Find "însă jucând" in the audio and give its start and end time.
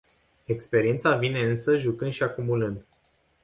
1.45-2.11